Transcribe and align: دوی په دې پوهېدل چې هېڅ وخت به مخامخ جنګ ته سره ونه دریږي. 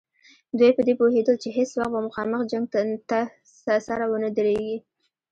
دوی 0.59 0.71
په 0.77 0.81
دې 0.87 0.93
پوهېدل 0.99 1.35
چې 1.43 1.49
هېڅ 1.57 1.69
وخت 1.75 1.91
به 1.93 1.99
مخامخ 2.07 2.41
جنګ 2.51 2.65
ته 3.09 3.19
سره 3.87 4.03
ونه 4.11 4.29
دریږي. 4.37 4.77